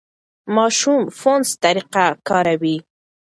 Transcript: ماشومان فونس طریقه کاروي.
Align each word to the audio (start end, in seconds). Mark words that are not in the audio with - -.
ماشومان 0.55 1.03
فونس 1.19 1.49
طریقه 1.63 2.05
کاروي. 2.27 2.77